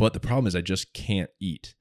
[0.00, 1.74] but the problem is I just can't eat.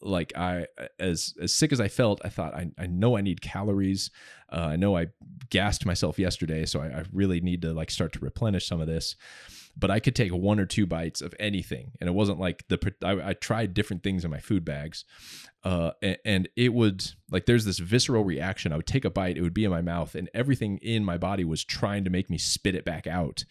[0.00, 0.66] Like I,
[0.98, 4.10] as as sick as I felt, I thought I, I know I need calories.
[4.52, 5.08] Uh, I know I
[5.50, 8.86] gassed myself yesterday, so I, I really need to like start to replenish some of
[8.86, 9.16] this
[9.76, 12.94] but I could take one or two bites of anything, and it wasn't like the.
[13.02, 15.04] I, I tried different things in my food bags,
[15.64, 18.72] uh, and, and, it would like there's this visceral reaction.
[18.72, 21.18] I would take a bite, it would be in my mouth, and everything in my
[21.18, 23.44] body was trying to make me spit it back out.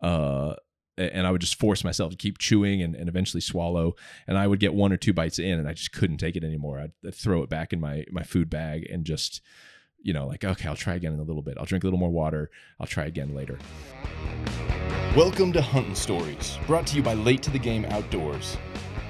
[0.00, 0.54] Uh,
[0.98, 3.94] and I would just force myself to keep chewing and, and eventually swallow.
[4.26, 6.44] And I would get one or two bites in, and I just couldn't take it
[6.44, 6.80] anymore.
[6.80, 9.40] I'd, I'd throw it back in my my food bag and just,
[10.02, 11.56] you know, like okay, I'll try again in a little bit.
[11.58, 12.50] I'll drink a little more water.
[12.80, 13.58] I'll try again later.
[15.16, 18.56] Welcome to Hunting Stories, brought to you by Late to the Game Outdoors.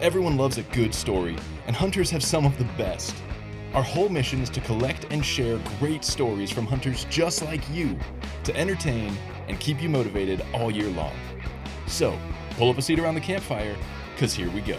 [0.00, 3.14] Everyone loves a good story, and hunters have some of the best.
[3.74, 7.98] Our whole mission is to collect and share great stories from hunters just like you
[8.44, 9.14] to entertain
[9.48, 11.12] and keep you motivated all year long.
[11.88, 12.18] So,
[12.52, 13.76] pull up a seat around the campfire,
[14.14, 14.78] because here we go.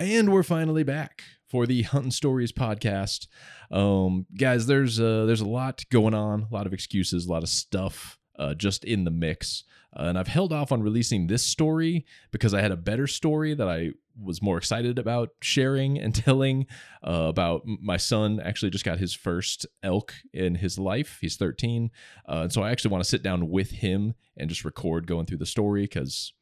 [0.00, 3.26] And we're finally back for the Hunting Stories podcast.
[3.70, 7.42] Um, guys, there's uh, there's a lot going on, a lot of excuses, a lot
[7.42, 9.64] of stuff uh, just in the mix.
[9.94, 13.54] Uh, and I've held off on releasing this story because I had a better story
[13.54, 16.66] that I was more excited about sharing and telling
[17.06, 21.90] uh, about my son actually just got his first elk in his life he's 13
[22.28, 25.26] uh, and so i actually want to sit down with him and just record going
[25.26, 26.32] through the story because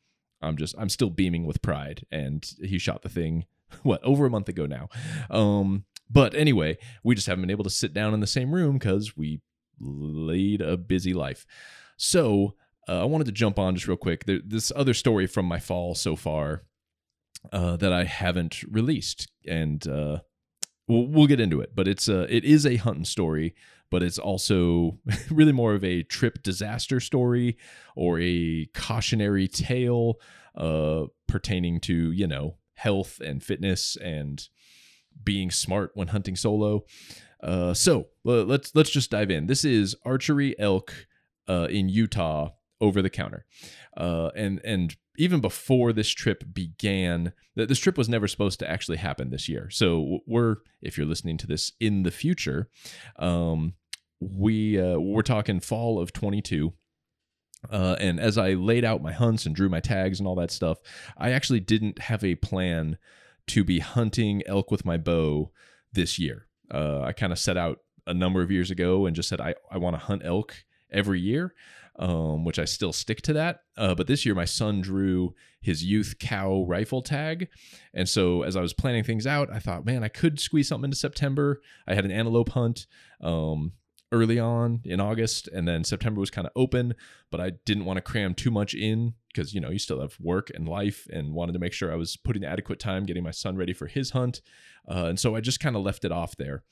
[0.43, 3.45] i'm just i'm still beaming with pride and he shot the thing
[3.83, 4.89] what over a month ago now.
[5.31, 8.79] Um, but anyway, we just haven't been able to sit down in the same room
[8.79, 9.41] because we
[9.81, 11.47] lead a busy life.
[11.97, 12.55] So
[12.89, 14.25] uh, I wanted to jump on just real quick.
[14.25, 16.63] There, this other story from my fall so far
[17.53, 20.19] uh, that I haven't released, and uh,
[20.89, 21.75] we'll, we'll get into it.
[21.75, 23.55] But it's a, it is a hunting story,
[23.91, 24.99] but it's also
[25.31, 27.57] really more of a trip disaster story
[27.95, 30.21] or a cautionary tale
[30.57, 34.49] uh, pertaining to you know health and fitness and
[35.23, 36.85] being smart when hunting solo.
[37.43, 39.47] Uh, so uh, let's let's just dive in.
[39.47, 41.06] This is archery elk
[41.49, 43.45] uh, in Utah over the counter,
[43.97, 48.71] uh, and and even before this trip began, that this trip was never supposed to
[48.71, 49.71] actually happen this year.
[49.71, 52.69] So we're if you're listening to this in the future,
[53.19, 53.75] um,
[54.21, 56.72] we uh, we're talking fall of 22
[57.71, 60.50] uh, and as I laid out my hunts and drew my tags and all that
[60.50, 60.78] stuff,
[61.16, 62.99] I actually didn't have a plan
[63.49, 65.50] to be hunting elk with my bow
[65.93, 66.47] this year.
[66.71, 69.55] Uh, I kind of set out a number of years ago and just said I,
[69.71, 71.55] I want to hunt elk every year,
[71.99, 73.61] um, which I still stick to that.
[73.77, 77.49] Uh, but this year, my son drew his youth cow rifle tag.
[77.95, 80.87] And so as I was planning things out, I thought, man, I could squeeze something
[80.87, 81.61] into September.
[81.87, 82.87] I had an antelope hunt.
[83.21, 83.73] Um,
[84.12, 86.95] early on in August, and then September was kind of open,
[87.31, 90.17] but I didn't want to cram too much in because you know you still have
[90.21, 93.31] work and life, and wanted to make sure I was putting adequate time getting my
[93.31, 94.41] son ready for his hunt,
[94.89, 96.62] uh, and so I just kind of left it off there.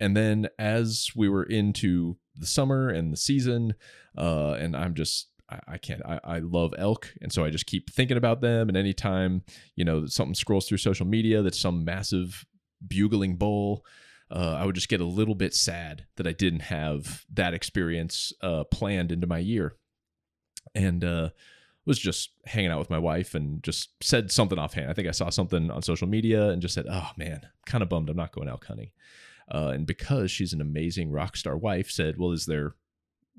[0.00, 3.74] And then as we were into the summer and the season,
[4.16, 5.28] uh, and I'm just
[5.66, 6.02] I, can't.
[6.06, 8.68] I, I love elk, and so I just keep thinking about them.
[8.68, 9.42] And anytime
[9.74, 12.44] you know something scrolls through social media that's some massive
[12.86, 13.84] bugling bull,
[14.30, 18.32] uh, I would just get a little bit sad that I didn't have that experience
[18.42, 19.74] uh, planned into my year.
[20.74, 21.30] And uh,
[21.84, 24.90] was just hanging out with my wife and just said something offhand.
[24.90, 27.88] I think I saw something on social media and just said, "Oh man, kind of
[27.88, 28.90] bummed I'm not going elk hunting."
[29.50, 32.74] Uh, and because she's an amazing rock star wife, said, "Well, is there,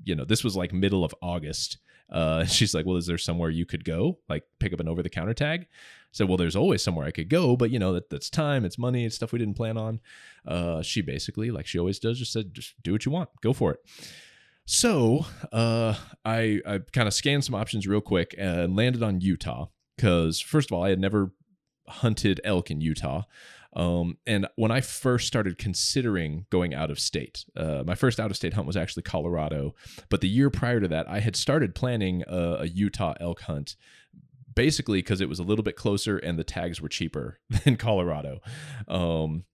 [0.04, 1.78] you know, this was like middle of August."
[2.10, 5.02] Uh, she's like, "Well, is there somewhere you could go, like pick up an over
[5.02, 5.66] the counter tag?"
[6.12, 8.78] So, well, there's always somewhere I could go, but you know that that's time, it's
[8.78, 10.00] money, it's stuff we didn't plan on.
[10.46, 13.54] Uh, she basically, like she always does, just said, just do what you want, go
[13.54, 13.80] for it.
[14.66, 15.94] So uh,
[16.24, 20.70] I I kind of scanned some options real quick and landed on Utah because first
[20.70, 21.32] of all, I had never
[21.88, 23.22] hunted elk in Utah.
[23.74, 28.30] Um, and when I first started considering going out of state, uh, my first out
[28.30, 29.74] of state hunt was actually Colorado.
[30.08, 33.76] But the year prior to that, I had started planning a, a Utah elk hunt
[34.54, 38.40] basically because it was a little bit closer and the tags were cheaper than Colorado.
[38.88, 39.44] Um,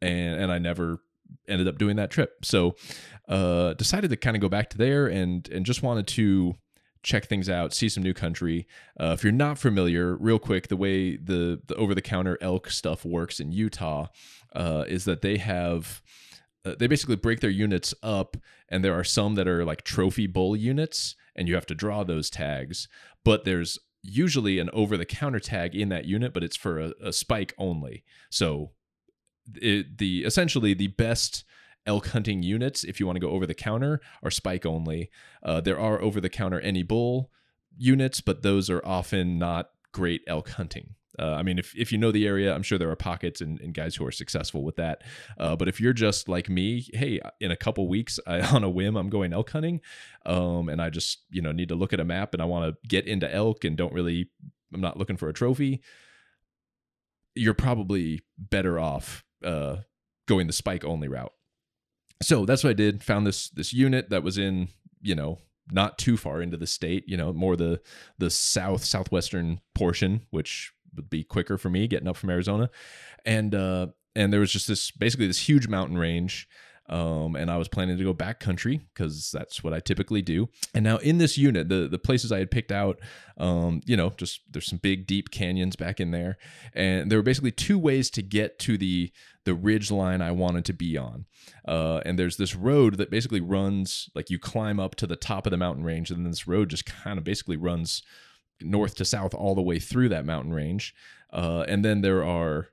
[0.00, 1.00] and and I never
[1.48, 2.44] ended up doing that trip.
[2.44, 2.76] So
[3.28, 6.54] uh, decided to kind of go back to there and and just wanted to
[7.04, 8.66] check things out, see some new country.
[8.98, 12.70] Uh, if you're not familiar, real quick, the way the the over the counter elk
[12.70, 14.08] stuff works in Utah
[14.54, 16.02] uh, is that they have.
[16.66, 18.38] Uh, they basically break their units up,
[18.70, 22.02] and there are some that are like trophy bull units, and you have to draw
[22.02, 22.88] those tags.
[23.22, 26.92] But there's usually an over the counter tag in that unit, but it's for a,
[27.02, 28.02] a spike only.
[28.30, 28.72] So
[29.56, 31.44] it, the essentially the best
[31.86, 35.10] elk hunting units, if you want to go over the counter, are spike only.
[35.42, 37.30] Uh, there are over the counter any bull
[37.76, 40.94] units, but those are often not great elk hunting.
[41.18, 43.60] Uh, I mean, if, if you know the area, I'm sure there are pockets and,
[43.60, 45.02] and guys who are successful with that.
[45.38, 48.70] Uh, but if you're just like me, hey, in a couple weeks, I, on a
[48.70, 49.80] whim, I'm going elk hunting,
[50.26, 52.72] um, and I just you know need to look at a map and I want
[52.72, 54.28] to get into elk and don't really,
[54.72, 55.82] I'm not looking for a trophy.
[57.36, 59.76] You're probably better off uh,
[60.26, 61.32] going the spike only route.
[62.24, 63.02] So that's what I did.
[63.04, 64.68] Found this this unit that was in
[65.02, 65.38] you know
[65.70, 67.80] not too far into the state, you know, more the
[68.18, 72.70] the south southwestern portion, which would be quicker for me getting up from Arizona.
[73.24, 76.48] And uh and there was just this basically this huge mountain range
[76.88, 80.48] um, and I was planning to go backcountry because that's what I typically do.
[80.74, 83.00] And now in this unit, the the places I had picked out,
[83.38, 86.36] um, you know, just there's some big deep canyons back in there,
[86.74, 89.10] and there were basically two ways to get to the
[89.44, 91.26] the ridge line I wanted to be on.
[91.66, 95.46] Uh, and there's this road that basically runs like you climb up to the top
[95.46, 98.02] of the mountain range, and then this road just kind of basically runs
[98.60, 100.94] north to south all the way through that mountain range.
[101.32, 102.68] Uh, and then there are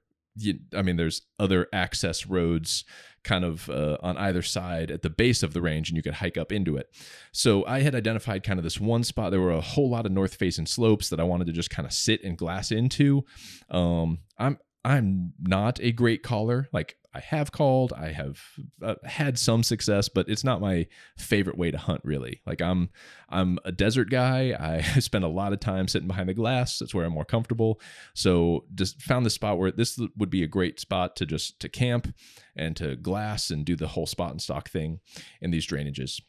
[0.76, 2.86] I mean, there's other access roads
[3.24, 6.16] kind of uh, on either side at the base of the range, and you could
[6.16, 6.88] hike up into it.
[7.32, 9.32] So I had identified kind of this one spot.
[9.32, 11.86] There were a whole lot of north facing slopes that I wanted to just kind
[11.86, 13.26] of sit and glass into.
[13.70, 16.68] Um, I'm I'm not a great caller.
[16.74, 18.40] Like I have called, I have
[18.82, 20.88] uh, had some success, but it's not my
[21.18, 22.42] favorite way to hunt really.
[22.46, 22.90] Like I'm
[23.30, 24.56] I'm a desert guy.
[24.60, 26.80] I spend a lot of time sitting behind the glass.
[26.80, 27.82] That's where I'm more comfortable.
[28.14, 31.70] So just found the spot where this would be a great spot to just to
[31.70, 32.14] camp
[32.56, 35.00] and to glass and do the whole spot and stalk thing
[35.42, 36.22] in these drainages.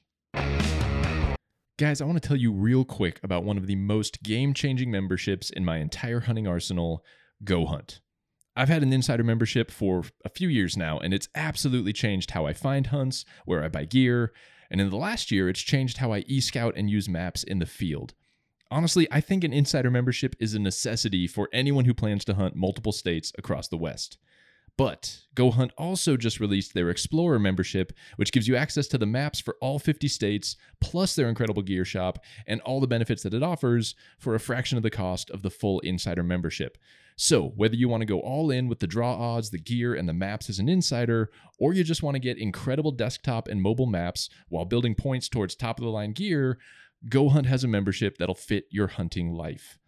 [1.79, 5.51] Guys, I want to tell you real quick about one of the most game-changing memberships
[5.51, 7.03] in my entire hunting arsenal,
[7.43, 8.01] Go Hunt.
[8.55, 12.47] I've had an insider membership for a few years now, and it's absolutely changed how
[12.47, 14.33] I find hunts, where I buy gear,
[14.71, 17.59] and in the last year, it's changed how I e scout and use maps in
[17.59, 18.15] the field.
[18.71, 22.57] Honestly, I think an insider membership is a necessity for anyone who plans to hunt
[22.57, 24.19] multiple states across the West.
[24.79, 29.07] But Go Hunt also just released their Explorer membership, which gives you access to the
[29.07, 33.35] maps for all 50 states, plus their incredible gear shop, and all the benefits that
[33.35, 36.79] it offers for a fraction of the cost of the full insider membership.
[37.17, 40.09] So, whether you want to go all in with the draw odds, the gear, and
[40.09, 43.87] the maps as an insider, or you just want to get incredible desktop and mobile
[43.87, 46.59] maps while building points towards top of the line gear,
[47.09, 49.79] Go Hunt has a membership that'll fit your hunting life.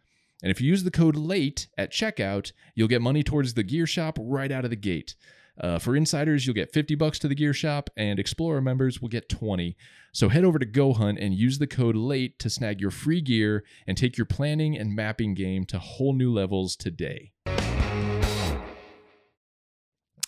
[0.45, 3.87] And if you use the code LATE at checkout, you'll get money towards the gear
[3.87, 5.17] shop right out of the gate.
[5.59, 9.09] Uh, for insiders, you'll get 50 bucks to the gear shop, and Explorer members will
[9.09, 9.75] get 20.
[10.13, 13.65] So head over to GoHunt and use the code LATE to snag your free gear
[13.87, 17.33] and take your planning and mapping game to whole new levels today.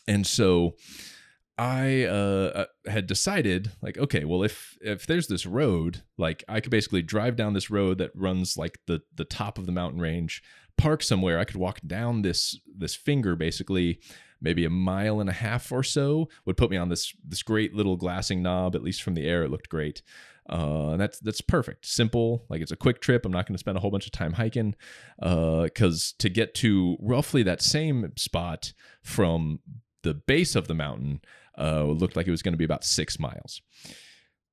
[0.09, 0.77] And so
[1.59, 6.61] I uh, uh, had decided, like, okay, well, if if there's this road, like, I
[6.61, 10.01] could basically drive down this road that runs like the the top of the mountain
[10.01, 10.43] range,
[10.77, 11.39] park somewhere.
[11.39, 14.01] I could walk down this this finger, basically,
[14.39, 17.75] maybe a mile and a half or so would put me on this this great
[17.75, 18.75] little glassing knob.
[18.75, 20.03] At least from the air, it looked great.
[20.49, 22.45] Uh, and that's that's perfect, simple.
[22.51, 23.25] Like it's a quick trip.
[23.25, 24.75] I'm not going to spend a whole bunch of time hiking,
[25.19, 29.61] because uh, to get to roughly that same spot from
[30.03, 31.21] the base of the mountain
[31.59, 33.63] uh, looked like it was going to be about six miles.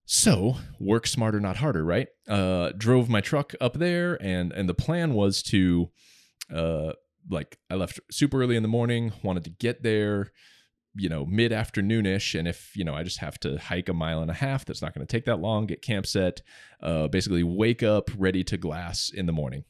[0.06, 2.08] So work smarter, not harder, right?
[2.28, 5.92] Uh, drove my truck up there, and and the plan was to
[6.54, 6.94] uh,
[7.30, 10.32] like I left super early in the morning, wanted to get there,
[10.96, 12.38] you know, mid afternoonish.
[12.38, 14.82] And if, you know, I just have to hike a mile and a half, that's
[14.82, 16.42] not going to take that long, get camp set,
[16.82, 19.64] uh, basically wake up ready to glass in the morning.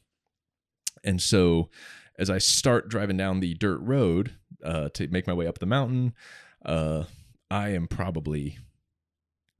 [1.02, 1.70] And so
[2.18, 5.66] as I start driving down the dirt road uh, to make my way up the
[5.66, 6.14] mountain,
[6.64, 7.04] uh,
[7.54, 8.58] I am probably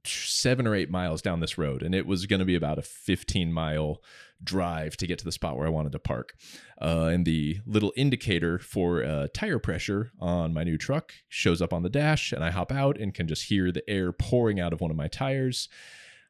[0.03, 2.81] seven or eight miles down this road, and it was going to be about a
[2.81, 4.01] 15 mile
[4.43, 6.33] drive to get to the spot where I wanted to park.
[6.81, 11.71] Uh, and the little indicator for uh, tire pressure on my new truck shows up
[11.71, 14.73] on the dash, and I hop out and can just hear the air pouring out
[14.73, 15.69] of one of my tires.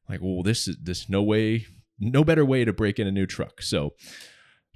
[0.07, 1.65] Like, well, this is this no way,
[1.99, 3.63] no better way to break in a new truck.
[3.63, 3.95] So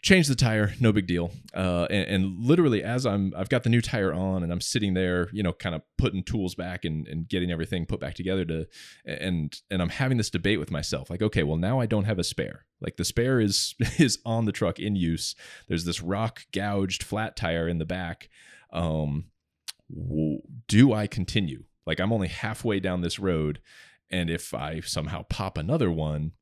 [0.01, 1.31] change the tire no big deal.
[1.53, 4.93] Uh, and, and, literally as i'm i've got the new tire on and i'm sitting
[4.93, 8.45] there you know kind of putting tools back and, and getting everything put back together
[8.45, 8.65] to
[9.05, 12.19] and and i'm having this debate with myself like okay well now i don't have
[12.19, 12.65] a spare.
[12.81, 15.35] Like the spare is is on the truck in use.
[15.67, 18.29] There's this rock gouged flat tire in the back.
[18.71, 19.25] Um
[20.67, 21.63] do i continue?
[21.85, 23.59] Like i'm only halfway down this road
[24.11, 26.33] and if i somehow pop another one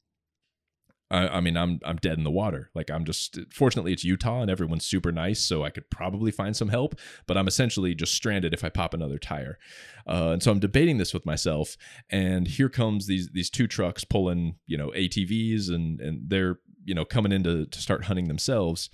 [1.09, 2.69] I, I, mean, I'm I'm dead in the water.
[2.75, 6.55] Like I'm just fortunately it's Utah and everyone's super nice, so I could probably find
[6.55, 6.95] some help.
[7.27, 9.57] But I'm essentially just stranded if I pop another tire.
[10.05, 11.77] Uh, and so I'm debating this with myself.
[12.09, 16.93] And here comes these these two trucks pulling you know ATVs and and they're you
[16.93, 18.89] know coming in to, to start hunting themselves.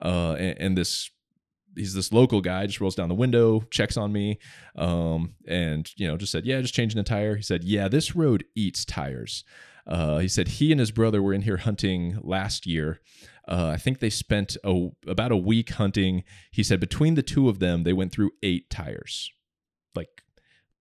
[0.00, 1.10] Uh, and, and this
[1.76, 4.38] he's this local guy just rolls down the window checks on me
[4.76, 8.14] um, and you know just said yeah just changing a tire he said yeah this
[8.14, 9.44] road eats tires
[9.86, 13.00] uh, he said he and his brother were in here hunting last year.
[13.48, 16.22] Uh, I think they spent a, about a week hunting.
[16.50, 19.30] He said between the two of them, they went through eight tires,
[19.94, 20.22] like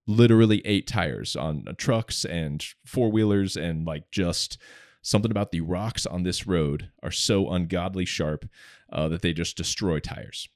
[0.06, 4.60] literally eight tires on uh, trucks and four wheelers, and like just
[5.02, 8.48] something about the rocks on this road are so ungodly sharp
[8.92, 10.48] uh, that they just destroy tires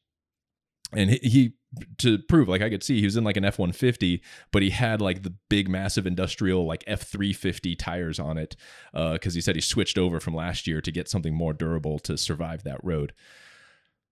[0.93, 1.53] and he, he,
[1.97, 5.01] to prove like i could see he was in like an f-150 but he had
[5.01, 8.55] like the big massive industrial like f-350 tires on it
[8.93, 11.53] Uh, because uh, he said he switched over from last year to get something more
[11.53, 13.13] durable to survive that road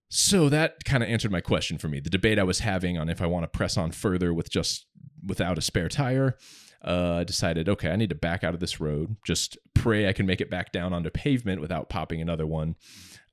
[0.10, 3.08] so that kind of answered my question for me the debate i was having on
[3.08, 4.86] if i want to press on further with just
[5.26, 6.38] without a spare tire
[6.84, 9.16] uh, decided, okay, I need to back out of this road.
[9.26, 12.76] Just pray I can make it back down onto pavement without popping another one.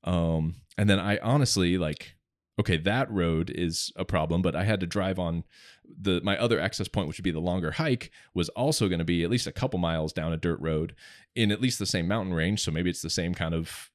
[0.04, 2.14] Um, and then I honestly like
[2.60, 5.44] okay, that road is a problem, but I had to drive on
[5.84, 9.04] the my other access point, which would be the longer hike, was also going to
[9.04, 10.94] be at least a couple miles down a dirt road
[11.34, 12.62] in at least the same mountain range.
[12.62, 13.90] So maybe it's the same kind of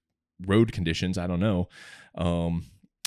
[0.45, 1.17] road conditions.
[1.17, 1.69] I don't know.
[2.15, 2.65] Um,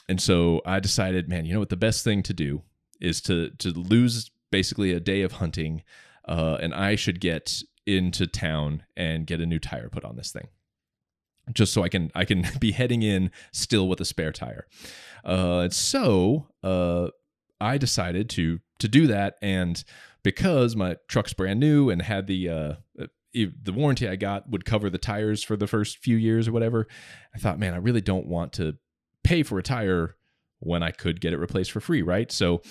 [0.09, 1.69] and so I decided, man, you know what?
[1.71, 2.63] The best thing to do
[3.01, 5.83] is to to lose basically a day of hunting,
[6.27, 10.31] uh, and I should get into town and get a new tire put on this
[10.31, 10.49] thing
[11.53, 14.67] just so I can I can be heading in still with a spare tire.
[15.25, 17.09] Uh, so uh,
[17.61, 19.83] I decided to to do that, and
[20.23, 22.75] because my truck's brand new and had the uh,
[23.33, 26.87] the warranty I got would cover the tires for the first few years or whatever,
[27.35, 28.77] I thought, man, I really don't want to
[29.23, 30.17] pay for a tire
[30.61, 32.33] when I could get it replaced for free, right?
[32.33, 32.63] So,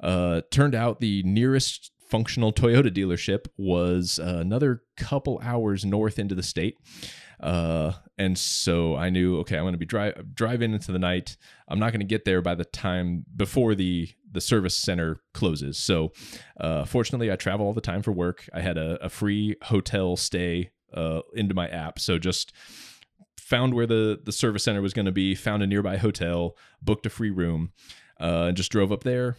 [0.00, 6.34] uh, turned out the nearest functional Toyota dealership was uh, another couple hours north into
[6.34, 6.76] the state.
[7.40, 11.36] Uh, and so I knew, okay, I'm going to be drive driving into the night.
[11.68, 15.78] I'm not going to get there by the time before the the service center closes.
[15.78, 16.12] So,
[16.58, 18.48] uh, fortunately, I travel all the time for work.
[18.52, 22.52] I had a, a free hotel stay uh, into my app, so just
[23.38, 27.06] found where the the service center was going to be, found a nearby hotel, booked
[27.06, 27.72] a free room,
[28.20, 29.36] uh, and just drove up there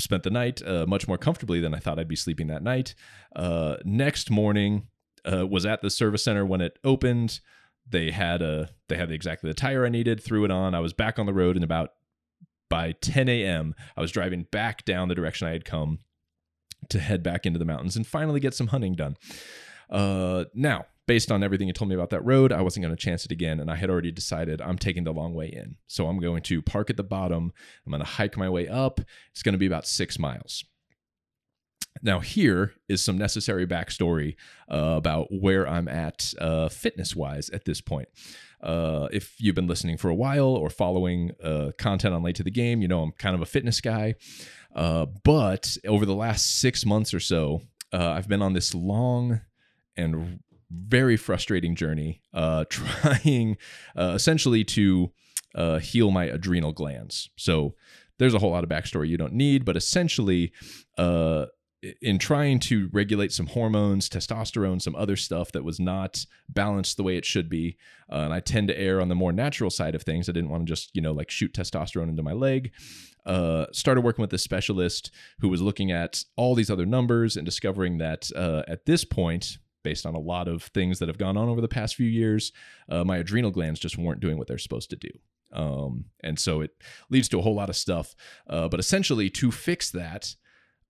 [0.00, 2.94] spent the night uh, much more comfortably than I thought I'd be sleeping that night.
[3.34, 4.88] Uh, next morning,
[5.30, 7.40] uh, was at the service center when it opened.
[7.88, 10.22] They had a they had exactly the tire I needed.
[10.22, 10.74] Threw it on.
[10.74, 11.92] I was back on the road in about
[12.70, 13.74] by 10 a.m.
[13.96, 16.00] I was driving back down the direction I had come
[16.88, 19.16] to head back into the mountains and finally get some hunting done.
[19.90, 23.02] Uh, now, based on everything you told me about that road, I wasn't going to
[23.02, 23.60] chance it again.
[23.60, 25.76] And I had already decided I'm taking the long way in.
[25.86, 27.52] So I'm going to park at the bottom.
[27.84, 29.00] I'm going to hike my way up.
[29.30, 30.64] It's going to be about six miles.
[32.02, 34.36] Now, here is some necessary backstory
[34.70, 38.08] uh, about where I'm at uh, fitness wise at this point.
[38.60, 42.42] Uh, if you've been listening for a while or following uh, content on Late to
[42.42, 44.14] the Game, you know I'm kind of a fitness guy.
[44.74, 49.40] Uh, but over the last six months or so, uh, I've been on this long
[49.96, 52.22] and very frustrating journey
[52.68, 53.56] trying
[53.96, 55.12] essentially to
[55.80, 57.30] heal my adrenal glands.
[57.36, 57.74] So,
[58.18, 60.52] there's a whole lot of backstory you don't need, but essentially,
[60.96, 61.46] uh,
[62.00, 67.02] in trying to regulate some hormones, testosterone, some other stuff that was not balanced the
[67.02, 67.76] way it should be.
[68.10, 70.28] Uh, and I tend to err on the more natural side of things.
[70.28, 72.72] I didn't want to just, you know, like shoot testosterone into my leg.
[73.26, 75.10] Uh, started working with a specialist
[75.40, 79.58] who was looking at all these other numbers and discovering that uh, at this point,
[79.82, 82.52] based on a lot of things that have gone on over the past few years,
[82.88, 85.10] uh, my adrenal glands just weren't doing what they're supposed to do.
[85.52, 86.72] Um, and so it
[87.10, 88.14] leads to a whole lot of stuff.
[88.48, 90.34] Uh, but essentially, to fix that,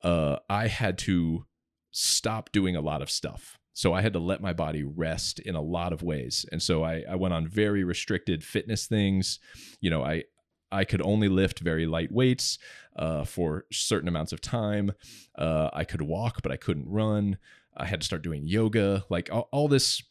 [0.04, 1.46] uh, I had to
[1.90, 3.58] stop doing a lot of stuff.
[3.72, 6.46] So I had to let my body rest in a lot of ways.
[6.52, 9.40] And so I, I went on very restricted fitness things.
[9.80, 10.24] You know, I,
[10.70, 12.58] I could only lift very light weights
[12.96, 14.92] uh, for certain amounts of time.
[15.36, 17.38] Uh, I could walk, but I couldn't run.
[17.76, 20.02] I had to start doing yoga, like all, all, this.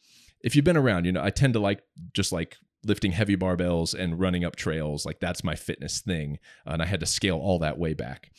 [0.42, 1.82] If you've been around, you know, I tend to like
[2.12, 5.06] just like lifting heavy barbells and running up trails.
[5.06, 6.38] Like that's my fitness thing.
[6.66, 8.30] And I had to scale all that way back.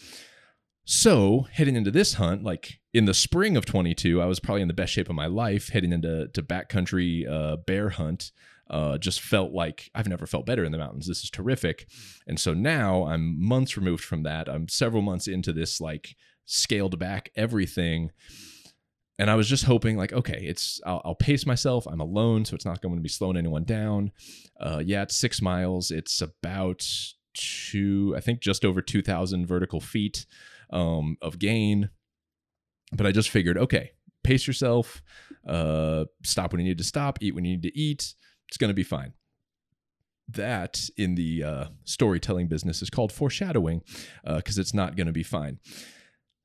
[0.86, 4.68] So heading into this hunt, like in the spring of 22, I was probably in
[4.68, 5.70] the best shape of my life.
[5.70, 8.32] Heading into to backcountry uh, bear hunt,
[8.70, 11.08] uh, just felt like I've never felt better in the mountains.
[11.08, 11.88] This is terrific.
[12.28, 14.48] And so now I'm months removed from that.
[14.48, 16.16] I'm several months into this like
[16.46, 18.12] scaled back everything.
[19.18, 21.88] and I was just hoping, like, okay, it's I'll, I'll, pace myself.
[21.88, 24.12] I'm alone, so it's not going to be slowing anyone down.
[24.60, 25.90] Uh, yeah, it's six miles.
[25.90, 26.88] It's about
[27.34, 30.28] two, I think, just over two thousand vertical feet
[30.70, 31.90] um, of gain.
[32.92, 33.92] But I just figured, okay,
[34.24, 35.02] pace yourself.
[35.48, 37.20] Uh, stop when you need to stop.
[37.22, 38.14] Eat when you need to eat.
[38.48, 39.14] It's going to be fine.
[40.28, 43.82] That in the uh, storytelling business is called foreshadowing
[44.24, 45.60] because uh, it's not going to be fine.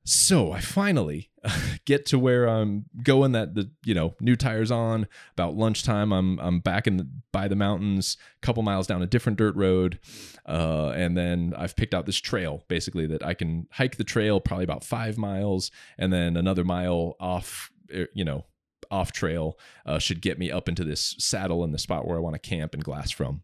[0.03, 1.29] So I finally
[1.85, 3.33] get to where I'm going.
[3.33, 5.07] That the you know new tires on.
[5.33, 9.07] About lunchtime, I'm I'm back in the, by the mountains, a couple miles down a
[9.07, 9.99] different dirt road,
[10.47, 14.39] uh, and then I've picked out this trail basically that I can hike the trail
[14.39, 17.71] probably about five miles, and then another mile off.
[17.93, 18.45] Er, you know,
[18.89, 22.21] off trail uh, should get me up into this saddle in the spot where I
[22.21, 23.41] want to camp and glass from.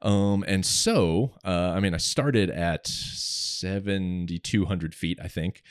[0.00, 5.62] Um, and so, uh, I mean, I started at 7,200 feet, I think.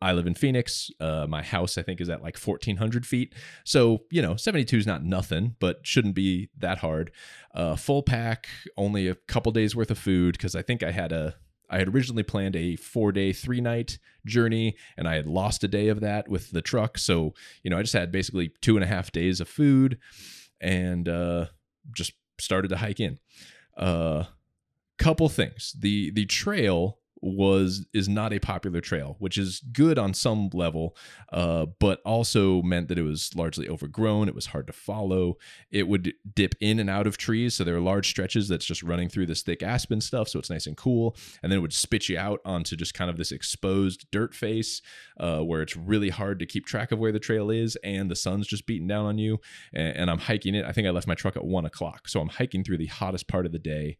[0.00, 0.92] I live in Phoenix.
[1.00, 3.34] Uh, my house, I think, is at like 1,400 feet.
[3.64, 7.10] So, you know, 72 is not nothing, but shouldn't be that hard.
[7.52, 11.12] Uh, full pack, only a couple days worth of food because I think I had
[11.12, 11.36] a.
[11.70, 15.68] I had originally planned a four day, three night journey, and I had lost a
[15.68, 16.96] day of that with the truck.
[16.96, 19.98] So, you know, I just had basically two and a half days of food
[20.62, 21.44] and uh,
[21.92, 23.18] just started to hike in.
[23.76, 24.24] Uh,
[24.98, 25.74] couple things.
[25.78, 30.96] The the trail was is not a popular trail, which is good on some level,
[31.32, 34.28] uh, but also meant that it was largely overgrown.
[34.28, 35.36] It was hard to follow.
[35.70, 38.82] It would dip in and out of trees, so there are large stretches that's just
[38.82, 41.16] running through this thick aspen stuff, so it's nice and cool.
[41.42, 44.80] And then it would spit you out onto just kind of this exposed dirt face,
[45.18, 48.16] uh, where it's really hard to keep track of where the trail is, and the
[48.16, 49.40] sun's just beating down on you.
[49.72, 50.64] And, and I'm hiking it.
[50.64, 53.28] I think I left my truck at one o'clock, so I'm hiking through the hottest
[53.28, 53.96] part of the day.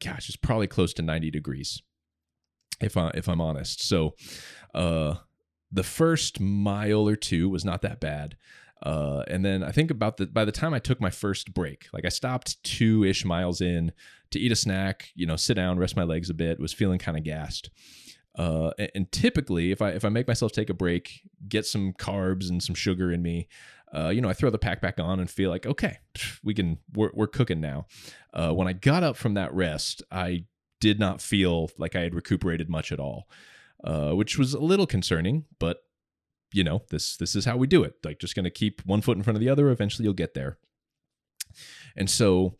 [0.00, 1.82] Gosh, it's probably close to 90 degrees
[2.80, 3.82] if I if I'm honest.
[3.86, 4.14] So,
[4.74, 5.16] uh,
[5.70, 8.36] the first mile or two was not that bad.
[8.82, 11.88] Uh, and then I think about the by the time I took my first break,
[11.92, 13.92] like I stopped two ish miles in
[14.30, 16.98] to eat a snack, you know, sit down, rest my legs a bit, was feeling
[16.98, 17.70] kind of gassed.
[18.36, 21.92] Uh, and, and, typically, if I if I make myself take a break, get some
[21.92, 23.48] carbs and some sugar in me,
[23.92, 25.98] uh, you know, I throw the pack back on and feel like, okay,
[26.44, 27.86] we can we're we're cooking now.
[28.32, 30.44] Uh, when I got up from that rest, I
[30.80, 33.28] did not feel like I had recuperated much at all,
[33.84, 35.44] uh, which was a little concerning.
[35.58, 35.78] But
[36.52, 37.94] you know, this this is how we do it.
[38.04, 39.70] Like, just to keep one foot in front of the other.
[39.70, 40.58] Eventually, you'll get there.
[41.96, 42.56] And so,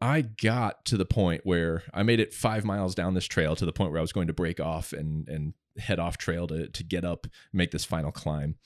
[0.00, 3.66] I got to the point where I made it five miles down this trail to
[3.66, 6.68] the point where I was going to break off and and head off trail to
[6.68, 8.56] to get up, make this final climb.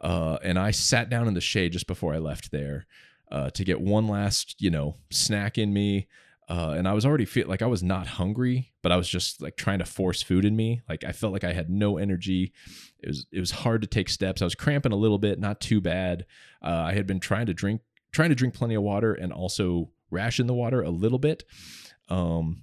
[0.00, 2.86] Uh, and I sat down in the shade just before I left there
[3.30, 6.06] uh, to get one last, you know, snack in me,
[6.48, 9.42] uh, and I was already feel like I was not hungry, but I was just
[9.42, 10.80] like trying to force food in me.
[10.88, 12.52] Like I felt like I had no energy.
[13.00, 14.40] It was it was hard to take steps.
[14.40, 16.24] I was cramping a little bit, not too bad.
[16.62, 17.82] Uh, I had been trying to drink
[18.12, 21.44] trying to drink plenty of water and also ration the water a little bit.
[22.08, 22.62] Um,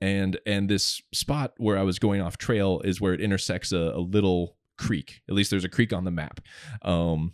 [0.00, 3.92] and and this spot where I was going off trail is where it intersects a,
[3.94, 5.22] a little creek.
[5.28, 6.40] At least there's a creek on the map.
[6.82, 7.32] Um,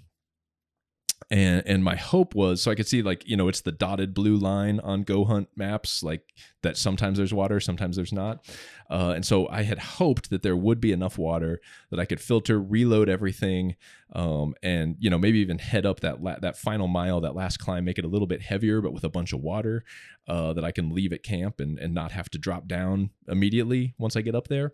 [1.30, 4.14] and and my hope was so I could see like you know it's the dotted
[4.14, 8.44] blue line on Go Hunt maps like that sometimes there's water sometimes there's not.
[8.90, 12.20] Uh, and so I had hoped that there would be enough water that I could
[12.20, 13.76] filter reload everything
[14.12, 17.58] um, and you know maybe even head up that la- that final mile that last
[17.58, 19.84] climb make it a little bit heavier but with a bunch of water
[20.26, 23.94] uh, that I can leave at camp and and not have to drop down immediately
[23.98, 24.72] once I get up there.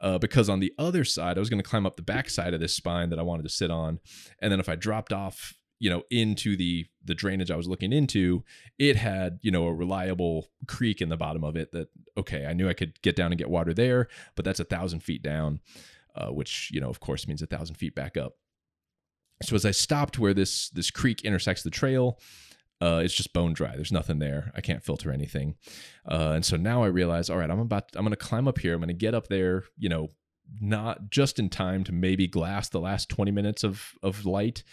[0.00, 2.54] Uh, because on the other side I was going to climb up the back side
[2.54, 3.98] of this spine that I wanted to sit on
[4.40, 7.92] and then if I dropped off you know into the the drainage I was looking
[7.92, 8.44] into,
[8.78, 11.72] it had you know a reliable creek in the bottom of it.
[11.72, 14.64] That okay, I knew I could get down and get water there, but that's a
[14.64, 15.60] thousand feet down,
[16.14, 18.34] uh, which you know of course means a thousand feet back up.
[19.42, 22.18] So as I stopped where this this creek intersects the trail,
[22.80, 23.76] uh, it's just bone dry.
[23.76, 24.52] There's nothing there.
[24.54, 25.56] I can't filter anything,
[26.10, 28.74] uh, and so now I realize, all right, I'm about I'm to climb up here.
[28.74, 29.64] I'm to get up there.
[29.76, 30.08] You know,
[30.60, 34.64] not just in time to maybe glass the last 20 minutes of of light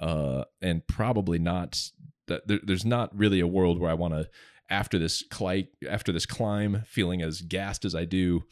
[0.00, 1.80] uh, and probably not.
[2.26, 4.28] There, there's not really a world where I want to
[4.68, 8.44] after this climb after this climb feeling as gassed as I do.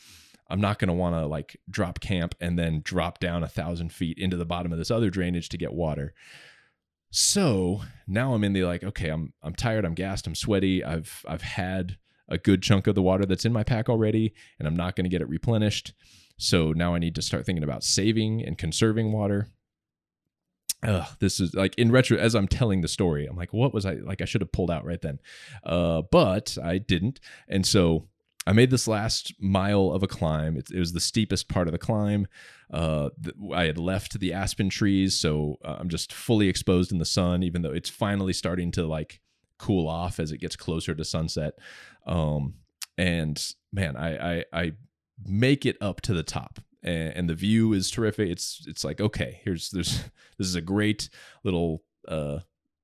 [0.51, 3.93] I'm not going to want to like drop camp and then drop down a thousand
[3.93, 6.15] feet into the bottom of this other drainage to get water.
[7.11, 10.85] So now I'm in the like, okay, I'm I'm tired, I'm gassed, I'm sweaty.
[10.85, 14.69] I've I've had a good chunk of the water that's in my pack already, and
[14.69, 15.95] I'm not going to get it replenished.
[16.37, 19.49] So now I need to start thinking about saving and conserving water.
[20.83, 23.85] Ugh, this is like in retro as I'm telling the story, I'm like, what was
[23.85, 24.21] I like?
[24.23, 25.19] I should have pulled out right then,
[25.65, 28.07] uh, but I didn't, and so
[28.47, 30.57] I made this last mile of a climb.
[30.57, 32.27] It, it was the steepest part of the climb.
[32.73, 33.11] Uh,
[33.53, 37.43] I had left the aspen trees, so uh, I'm just fully exposed in the sun,
[37.43, 39.21] even though it's finally starting to like
[39.59, 41.59] cool off as it gets closer to sunset.
[42.07, 42.55] Um,
[42.97, 43.39] and
[43.71, 44.73] man, I, I, I
[45.27, 48.29] make it up to the top and, and, the view is terrific.
[48.29, 50.05] It's, it's like, okay, here's, there's,
[50.39, 51.09] this is a great
[51.45, 52.41] little, uh,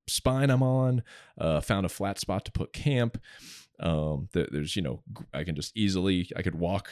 [0.07, 1.02] spine I'm on,
[1.38, 3.18] uh, found a flat spot to put camp.
[3.80, 5.02] Um, there's, you know,
[5.33, 6.90] I can just easily, I could walk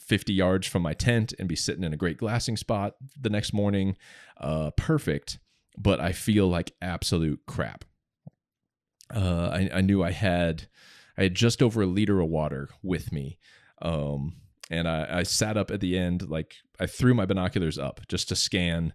[0.00, 3.52] 50 yards from my tent and be sitting in a great glassing spot the next
[3.52, 3.96] morning.
[4.38, 5.38] Uh, perfect.
[5.76, 7.84] But I feel like absolute crap.
[9.14, 10.68] Uh, I, I knew I had,
[11.18, 13.38] I had just over a liter of water with me.
[13.82, 14.36] Um,
[14.70, 18.28] and I, I sat up at the end, like I threw my binoculars up just
[18.28, 18.94] to scan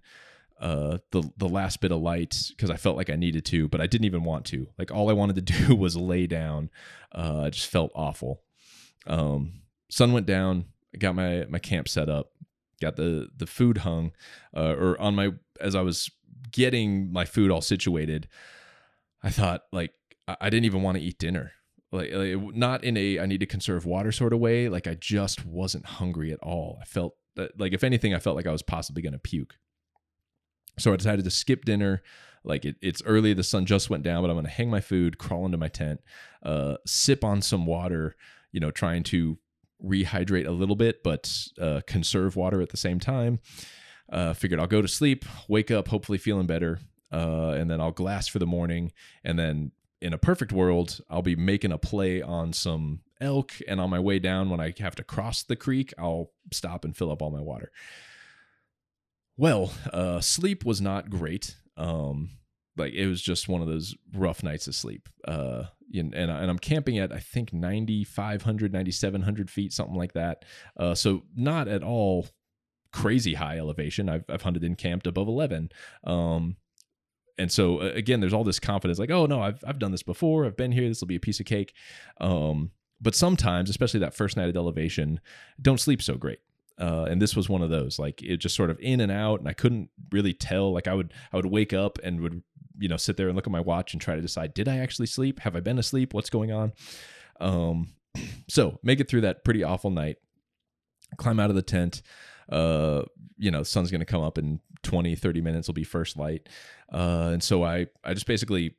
[0.60, 3.80] uh, the the last bit of light because I felt like I needed to, but
[3.80, 4.68] I didn't even want to.
[4.78, 6.70] Like all I wanted to do was lay down.
[7.14, 8.42] Uh, I just felt awful.
[9.08, 10.66] Um, sun went down.
[10.94, 12.32] I got my my camp set up.
[12.82, 14.12] Got the the food hung,
[14.56, 16.10] uh, or on my as I was
[16.52, 18.28] getting my food all situated.
[19.22, 19.92] I thought like
[20.28, 21.54] I didn't even want to eat dinner.
[21.92, 24.70] Like, like not in a I need to conserve water sort of way.
[24.70, 26.78] Like I just wasn't hungry at all.
[26.82, 29.56] I felt that like if anything, I felt like I was possibly going to puke.
[30.78, 32.04] So I decided to skip dinner.
[32.44, 34.80] Like it, it's early, the sun just went down, but I'm going to hang my
[34.82, 36.02] food, crawl into my tent,
[36.44, 38.16] uh, sip on some water.
[38.52, 39.38] You know, trying to
[39.84, 43.40] rehydrate a little bit, but uh, conserve water at the same time.
[44.12, 46.80] Uh, figured I'll go to sleep, wake up, hopefully feeling better,
[47.12, 48.92] uh, and then I'll glass for the morning,
[49.24, 49.72] and then
[50.02, 54.00] in a perfect world, I'll be making a play on some elk, and on my
[54.00, 57.32] way down, when I have to cross the creek, I'll stop and fill up all
[57.32, 57.72] my water.
[59.38, 61.56] Well, uh, sleep was not great.
[61.78, 62.30] Um,
[62.78, 65.10] like it was just one of those rough nights of sleep.
[65.28, 70.46] Uh, and, and, and I'm camping at I think 9,500, 9,700 feet, something like that.
[70.78, 72.28] Uh, so not at all
[72.92, 74.10] crazy high elevation.
[74.10, 75.70] I've, I've hunted and camped above 11.
[76.04, 76.58] Um,
[77.40, 80.46] and so again, there's all this confidence, like, oh no, I've I've done this before.
[80.46, 80.88] I've been here.
[80.88, 81.74] This will be a piece of cake.
[82.20, 82.72] Um,
[83.02, 85.22] but sometimes, especially that first night at elevation,
[85.62, 86.40] don't sleep so great.
[86.78, 87.98] Uh, and this was one of those.
[87.98, 90.74] Like it just sort of in and out, and I couldn't really tell.
[90.74, 92.44] Like I would I would wake up and would
[92.78, 94.78] you know sit there and look at my watch and try to decide did I
[94.78, 95.40] actually sleep?
[95.40, 96.14] Have I been asleep?
[96.14, 96.74] What's going on?
[97.40, 97.94] Um,
[98.50, 100.18] so make it through that pretty awful night.
[101.18, 102.02] Climb out of the tent.
[102.50, 103.04] Uh,
[103.38, 106.48] you know, sun's going to come up in 20, 30 minutes will be first light.
[106.92, 108.76] Uh, and so I, I just basically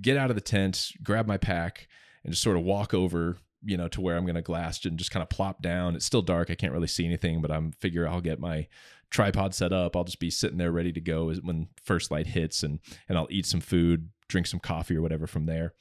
[0.00, 1.88] get out of the tent, grab my pack,
[2.24, 4.98] and just sort of walk over, you know, to where I'm going to glass and
[4.98, 5.96] just kind of plop down.
[5.96, 6.50] It's still dark.
[6.50, 8.68] I can't really see anything, but I'm figure I'll get my
[9.10, 9.96] tripod set up.
[9.96, 13.28] I'll just be sitting there ready to go when first light hits and, and I'll
[13.30, 15.74] eat some food, drink some coffee or whatever from there.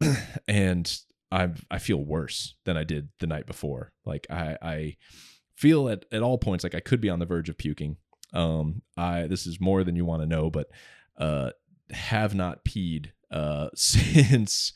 [0.48, 1.00] and
[1.30, 3.92] I I feel worse than I did the night before.
[4.04, 4.96] Like I I
[5.60, 7.98] feel at, at all points like I could be on the verge of puking.
[8.32, 10.70] Um, I this is more than you want to know, but
[11.18, 11.50] uh,
[11.90, 14.72] have not peed uh, since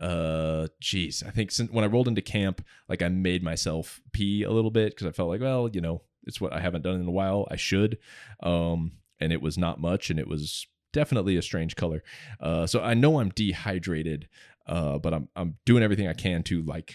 [0.00, 4.42] uh geez i think since when i rolled into camp like i made myself pee
[4.42, 7.00] a little bit because i felt like well you know it's what i haven't done
[7.00, 7.98] in a while i should.
[8.42, 12.02] Um and it was not much and it was definitely a strange color.
[12.40, 14.28] Uh so i know i'm dehydrated
[14.66, 16.94] uh but i'm i'm doing everything i can to like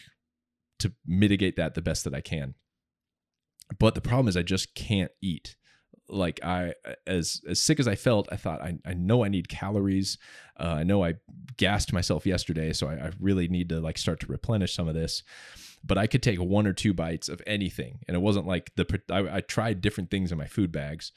[0.79, 2.55] to mitigate that the best that i can
[3.79, 5.55] but the problem is i just can't eat
[6.09, 6.73] like I
[7.05, 10.17] as as sick as I felt, I thought I, I know I need calories.
[10.59, 11.15] Uh, I know I
[11.57, 14.95] gassed myself yesterday, so I, I, really need to like start to replenish some of
[14.95, 15.23] this.
[15.83, 19.01] But I could take one or two bites of anything, and it wasn't like the
[19.11, 21.11] I, I tried different things in my food bags,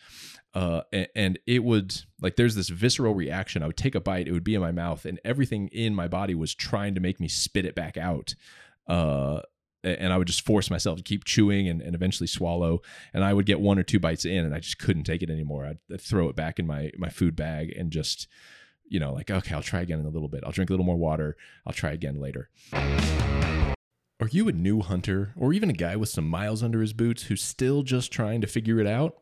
[0.54, 3.62] uh, and, it would like there's this visceral reaction.
[3.62, 6.08] I would take a bite, it would be in my mouth, and everything in my
[6.08, 8.34] body was trying to make me spit it back out.
[8.86, 9.40] Uh,
[9.82, 12.82] and I would just force myself to keep chewing and, and eventually swallow.
[13.14, 15.30] And I would get one or two bites in, and I just couldn't take it
[15.30, 15.66] anymore.
[15.66, 18.28] I'd, I'd, throw it back in my my food bag and just,
[18.88, 20.42] you know, like okay, I'll try again in a little bit.
[20.44, 21.36] I'll drink a little more water.
[21.66, 22.50] I'll try again later.
[22.72, 27.24] Are you a new hunter, or even a guy with some miles under his boots
[27.24, 29.16] who's still just trying to figure it out?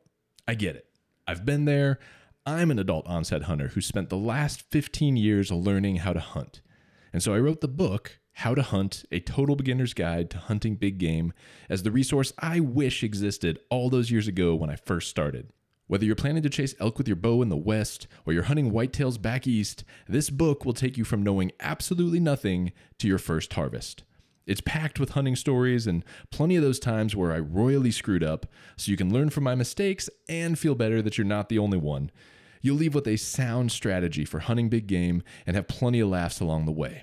[0.49, 0.87] I get it.
[1.27, 2.01] I've been there.
[2.45, 6.63] I'm an adult onset hunter who spent the last 15 years learning how to hunt.
[7.13, 10.77] And so I wrote the book how to Hunt, a total beginner's guide to hunting
[10.77, 11.33] big game,
[11.69, 15.51] as the resource I wish existed all those years ago when I first started.
[15.89, 18.71] Whether you're planning to chase elk with your bow in the west or you're hunting
[18.71, 22.71] whitetails back east, this book will take you from knowing absolutely nothing
[23.01, 24.05] to your first harvest.
[24.47, 28.47] It's packed with hunting stories and plenty of those times where I royally screwed up,
[28.77, 31.79] so you can learn from my mistakes and feel better that you're not the only
[31.79, 32.13] one.
[32.63, 36.39] You'll leave with a sound strategy for hunting big game and have plenty of laughs
[36.39, 37.03] along the way.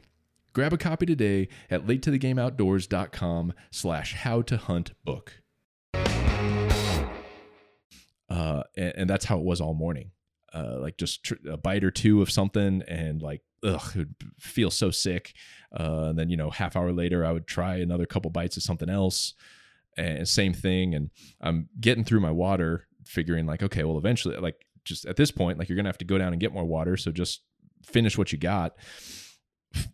[0.56, 5.42] Grab a copy today at latetothegameoutdoors.com slash how to hunt book.
[8.30, 10.12] Uh, and, and that's how it was all morning.
[10.54, 14.16] Uh, like just tr- a bite or two of something and like ugh it would
[14.40, 15.34] feel so sick.
[15.78, 18.64] Uh, and then you know half hour later i would try another couple bites of
[18.64, 19.34] something else.
[19.98, 20.96] And same thing.
[20.96, 21.10] And
[21.42, 25.60] i'm getting through my water figuring like okay well eventually like just at this point
[25.60, 26.96] like you're gonna have to go down and get more water.
[26.96, 27.42] So just
[27.84, 28.78] finish what you got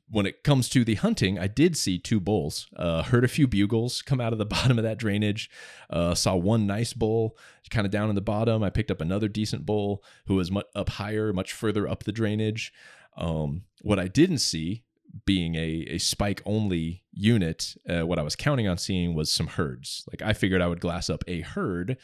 [0.09, 2.67] when it comes to the hunting, I did see two bulls.
[2.75, 5.49] Uh, heard a few bugles come out of the bottom of that drainage.
[5.89, 7.37] Uh, saw one nice bull
[7.69, 8.61] kind of down in the bottom.
[8.63, 12.11] I picked up another decent bull who was much up higher, much further up the
[12.11, 12.71] drainage.
[13.17, 14.83] Um, what I didn't see,
[15.25, 19.47] being a, a spike only unit, uh, what I was counting on seeing was some
[19.47, 20.05] herds.
[20.11, 21.97] Like I figured I would glass up a herd,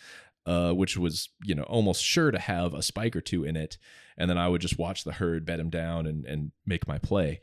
[0.48, 3.78] uh, which was you know almost sure to have a spike or two in it
[4.18, 6.98] and then I would just watch the herd bed him down and and make my
[6.98, 7.40] play.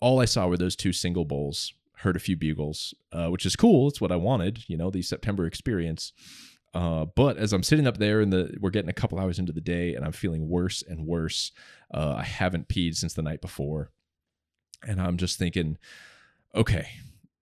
[0.00, 1.72] All I saw were those two single bulls.
[1.98, 3.88] Heard a few bugles, uh, which is cool.
[3.88, 6.12] It's what I wanted, you know, the September experience.
[6.74, 9.52] Uh, but as I'm sitting up there and the we're getting a couple hours into
[9.52, 11.52] the day and I'm feeling worse and worse.
[11.92, 13.90] Uh, I haven't peed since the night before,
[14.86, 15.78] and I'm just thinking,
[16.54, 16.88] okay,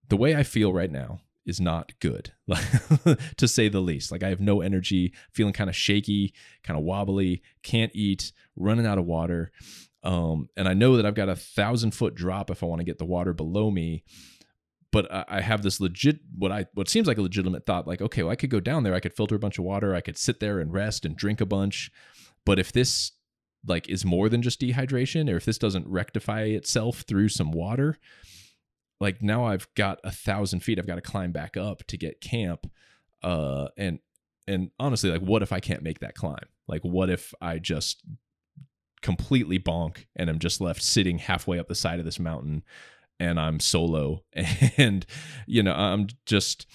[0.08, 2.32] the way I feel right now is not good,
[3.36, 4.12] to say the least.
[4.12, 8.86] Like I have no energy, feeling kind of shaky, kind of wobbly, can't eat, running
[8.86, 9.50] out of water.
[10.02, 12.84] Um, and I know that I've got a thousand foot drop if I want to
[12.84, 14.04] get the water below me.
[14.90, 18.22] But I have this legit, what I what seems like a legitimate thought, like okay,
[18.22, 20.18] well, I could go down there, I could filter a bunch of water, I could
[20.18, 21.90] sit there and rest and drink a bunch.
[22.44, 23.12] But if this
[23.66, 27.96] like is more than just dehydration, or if this doesn't rectify itself through some water,
[29.02, 32.20] like now I've got a thousand feet I've got to climb back up to get
[32.20, 32.70] camp.
[33.20, 33.98] Uh, and
[34.46, 36.46] and honestly, like, what if I can't make that climb?
[36.68, 38.02] Like, what if I just
[39.02, 42.62] completely bonk and I'm just left sitting halfway up the side of this mountain
[43.18, 44.22] and I'm solo
[44.76, 45.04] and
[45.48, 46.68] you know I'm just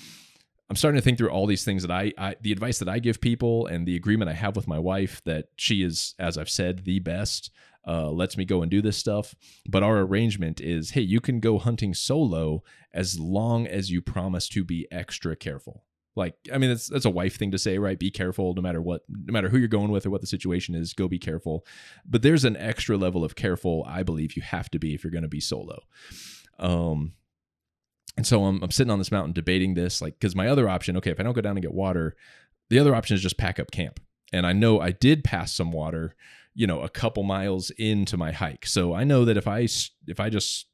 [0.69, 2.99] I'm starting to think through all these things that I, I the advice that I
[2.99, 6.49] give people and the agreement I have with my wife that she is as I've
[6.49, 7.49] said the best
[7.87, 9.33] uh, lets me go and do this stuff.
[9.67, 14.49] But our arrangement is hey, you can go hunting solo as long as you promise
[14.49, 15.83] to be extra careful.
[16.15, 17.99] Like, I mean, that's that's a wife thing to say, right?
[17.99, 20.73] Be careful, no matter what, no matter who you're going with or what the situation
[20.73, 20.93] is.
[20.93, 21.63] Go be careful.
[22.05, 25.11] But there's an extra level of careful I believe you have to be if you're
[25.11, 25.79] going to be solo.
[26.57, 27.13] Um,
[28.17, 30.97] and so I'm, I'm sitting on this mountain debating this, like, because my other option,
[30.97, 32.15] okay, if I don't go down and get water,
[32.71, 33.99] the other option is just pack up camp.
[34.33, 36.15] And I know I did pass some water
[36.57, 38.65] you know a couple miles into my hike.
[38.65, 39.67] So i know that if i
[40.07, 40.65] if i just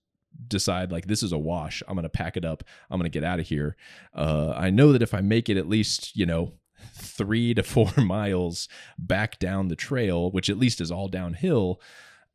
[0.48, 3.40] decide like this is a wash i'm gonna pack it up i'm gonna get out
[3.40, 3.76] of here
[4.16, 6.54] uh, i know that if i make it at least you know
[6.96, 8.68] three to four miles
[8.98, 11.80] back down the trail which at least is all downhill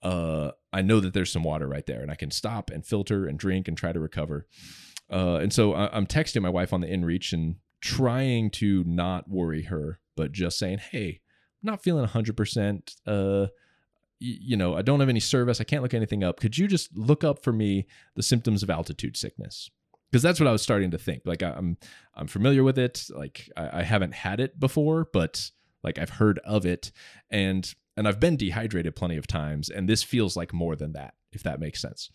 [0.03, 3.27] uh, i know that there's some water right there and i can stop and filter
[3.27, 4.47] and drink and try to recover.
[5.11, 9.29] Uh, and so I- i'm texting my wife on the inreach and trying to not
[9.29, 11.21] worry her but just saying hey
[11.63, 12.95] not feeling 100%.
[13.07, 13.49] Uh,
[14.21, 15.61] you know, I don't have any service.
[15.61, 16.41] I can't look anything up.
[16.41, 19.71] Could you just look up for me the symptoms of altitude sickness?
[20.11, 21.23] Because that's what I was starting to think.
[21.25, 21.77] Like I'm,
[22.15, 23.05] I'm familiar with it.
[23.15, 25.51] Like I, I haven't had it before, but
[25.83, 26.93] like I've heard of it,
[27.31, 31.15] and and I've been dehydrated plenty of times, and this feels like more than that,
[31.33, 32.11] if that makes sense.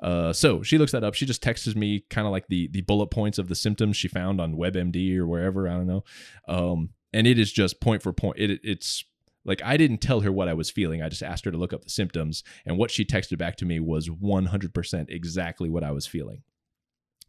[0.00, 1.14] Uh, so she looks that up.
[1.14, 4.08] She just texts me kind of like the the bullet points of the symptoms she
[4.08, 6.04] found on WebMD or wherever I don't know.
[6.48, 8.38] Um, and it is just point for point.
[8.38, 9.02] It, it's
[9.46, 11.02] like I didn't tell her what I was feeling.
[11.02, 13.64] I just asked her to look up the symptoms, and what she texted back to
[13.64, 16.42] me was 100% exactly what I was feeling.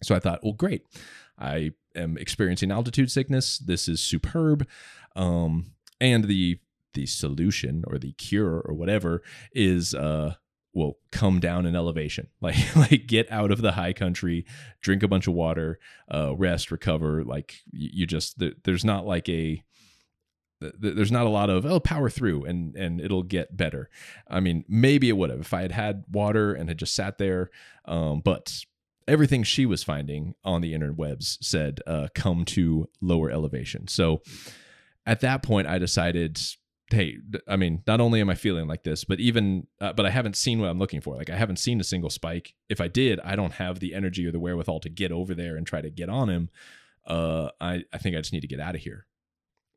[0.03, 0.83] So I thought, well, great.
[1.39, 3.59] I am experiencing altitude sickness.
[3.59, 4.67] This is superb.
[5.15, 5.71] Um,
[6.01, 6.59] and the
[6.93, 9.21] the solution or the cure or whatever
[9.53, 10.33] is uh
[10.73, 14.45] will come down in elevation like like get out of the high country
[14.81, 15.79] drink a bunch of water
[16.11, 19.61] uh rest recover like you, you just there's not like a
[20.59, 23.89] there's not a lot of oh power through and and it'll get better.
[24.27, 27.17] I mean maybe it would have if i had had water and had just sat
[27.17, 27.49] there
[27.85, 28.63] um, but
[29.07, 33.87] everything she was finding on the interwebs said uh, come to lower elevation.
[33.87, 34.21] So
[35.05, 36.39] at that point i decided
[36.89, 37.17] hey
[37.47, 40.35] i mean not only am i feeling like this but even uh, but i haven't
[40.35, 41.15] seen what i'm looking for.
[41.15, 42.55] Like i haven't seen a single spike.
[42.69, 45.55] If i did i don't have the energy or the wherewithal to get over there
[45.55, 46.49] and try to get on him.
[47.05, 49.05] Uh, I, I think i just need to get out of here.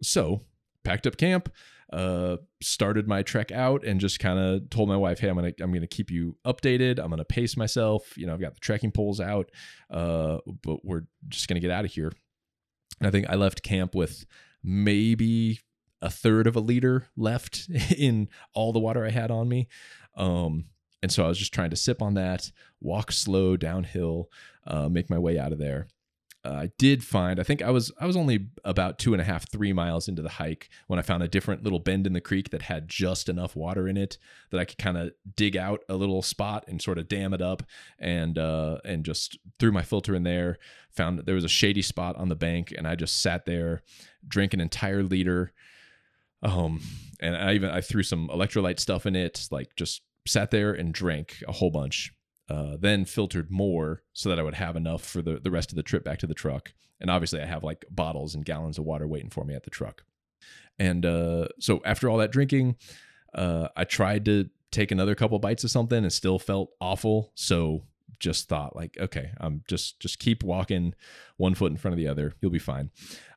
[0.03, 0.41] So
[0.85, 1.53] packed up camp,
[1.93, 5.53] uh, started my trek out, and just kind of told my wife, "Hey, I'm gonna
[5.61, 6.99] I'm gonna keep you updated.
[6.99, 8.17] I'm gonna pace myself.
[8.17, 9.51] You know, I've got the trekking poles out,
[9.91, 12.13] uh, but we're just gonna get out of here."
[13.01, 14.27] And I think I left camp with
[14.63, 15.61] maybe
[16.03, 19.69] a third of a liter left in all the water I had on me.
[20.17, 20.67] Um,
[21.03, 24.29] and so I was just trying to sip on that, walk slow downhill,
[24.67, 25.89] uh, make my way out of there.
[26.43, 29.25] Uh, I did find I think I was I was only about two and a
[29.25, 32.21] half three miles into the hike when I found a different little bend in the
[32.21, 34.17] creek that had just enough water in it
[34.51, 37.43] that I could kind of dig out a little spot and sort of dam it
[37.43, 37.63] up
[37.99, 40.59] and uh, and just threw my filter in there.
[40.93, 43.83] Found that there was a shady spot on the bank and I just sat there,
[44.27, 45.53] drank an entire liter.
[46.43, 46.81] Um,
[47.21, 50.95] and I even I threw some electrolyte stuff in it, like just sat there and
[50.95, 52.15] drank a whole bunch
[52.51, 55.77] uh, then filtered more so that I would have enough for the, the rest of
[55.77, 56.75] the trip back to the truck.
[57.01, 59.71] And obviously, I have like bottles and gallons of water waiting for me at the
[59.71, 60.03] truck.
[60.79, 62.77] And uh, so after all that drinking,
[63.35, 67.31] uh, I tried to take another couple bites of something and still felt awful.
[67.37, 67.85] So
[68.21, 70.95] just thought like, okay, I'm just just keep walking
[71.37, 72.35] one foot in front of the other.
[72.41, 72.91] You'll be fine.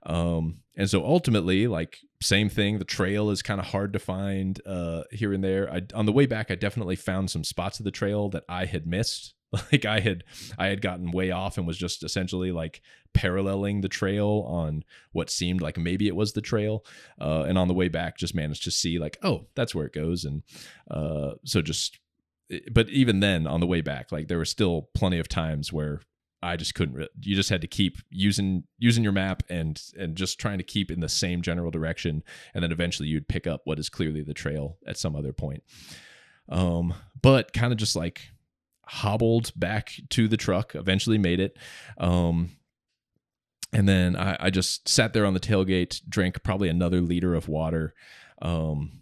[0.06, 2.80] Um, and so ultimately, like same thing.
[2.80, 5.72] The trail is kind of hard to find uh, here and there.
[5.72, 8.66] I, on the way back, I definitely found some spots of the trail that I
[8.66, 9.34] had missed.
[9.72, 10.24] Like I had,
[10.58, 12.82] I had gotten way off and was just essentially like
[13.14, 16.84] paralleling the trail on what seemed like maybe it was the trail.
[17.22, 19.94] Uh, and on the way back, just managed to see like, oh, that's where it
[19.94, 20.26] goes.
[20.26, 20.42] And
[20.90, 22.00] uh, so just,
[22.72, 26.02] but even then, on the way back, like there were still plenty of times where
[26.42, 26.96] I just couldn't.
[26.96, 30.64] Re- you just had to keep using using your map and and just trying to
[30.64, 34.22] keep in the same general direction, and then eventually you'd pick up what is clearly
[34.22, 35.64] the trail at some other point.
[36.50, 38.30] Um, but kind of just like
[38.86, 40.76] hobbled back to the truck.
[40.76, 41.58] Eventually made it.
[41.98, 42.52] Um,
[43.72, 47.48] and then I, I just sat there on the tailgate, drank probably another liter of
[47.48, 47.94] water.
[48.42, 49.00] Um,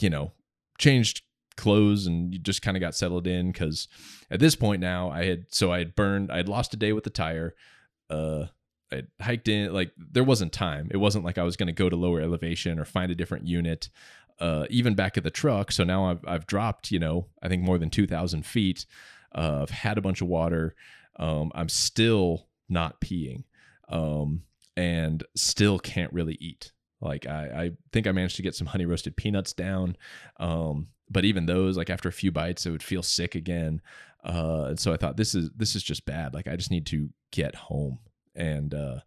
[0.00, 0.32] you know,
[0.78, 1.22] changed
[1.58, 3.88] clothes and you just kind of got settled in because
[4.30, 6.94] at this point now I had so I had burned I had lost a day
[6.94, 7.54] with the tire.
[8.08, 8.46] Uh,
[8.90, 10.88] I hiked in like there wasn't time.
[10.90, 13.46] It wasn't like I was going to go to lower elevation or find a different
[13.46, 13.90] unit.
[14.40, 15.72] Uh, even back at the truck.
[15.72, 18.86] So now I've I've dropped you know I think more than two thousand feet.
[19.34, 20.74] Uh, I've had a bunch of water.
[21.16, 23.44] Um, I'm still not peeing,
[23.88, 24.42] um,
[24.76, 26.72] and still can't really eat.
[27.00, 29.96] Like I, I think I managed to get some honey roasted peanuts down.
[30.38, 33.80] Um, but even those, like after a few bites, it would feel sick again.
[34.24, 36.34] Uh, and so I thought this is this is just bad.
[36.34, 38.00] Like I just need to get home
[38.34, 39.00] and uh,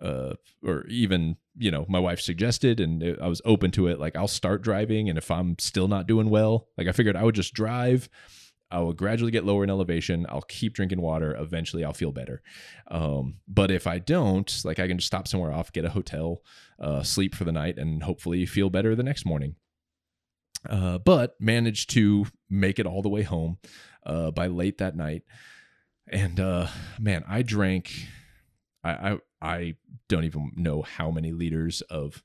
[0.00, 3.98] uh, or even you know my wife suggested and it, I was open to it.
[3.98, 7.24] Like I'll start driving, and if I'm still not doing well, like I figured I
[7.24, 8.08] would just drive.
[8.70, 10.26] I will gradually get lower in elevation.
[10.28, 11.34] I'll keep drinking water.
[11.36, 12.42] Eventually, I'll feel better.
[12.88, 16.42] Um, but if I don't, like I can just stop somewhere off, get a hotel,
[16.78, 19.56] uh, sleep for the night, and hopefully feel better the next morning
[20.68, 23.58] uh, but managed to make it all the way home
[24.04, 25.22] uh, by late that night.
[26.08, 26.66] And uh,
[26.98, 27.92] man, I drank.
[28.82, 29.74] I, I I
[30.08, 32.22] don't even know how many liters of